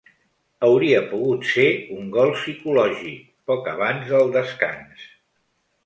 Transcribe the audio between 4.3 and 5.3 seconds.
descans.